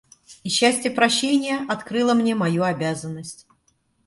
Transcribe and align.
И 0.43 0.49
счастье 0.49 0.89
прощения 0.89 1.63
открыло 1.69 2.15
мне 2.15 2.33
мою 2.33 2.63
обязанность. 2.63 3.45